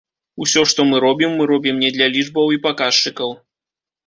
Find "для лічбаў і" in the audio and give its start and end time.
1.99-2.59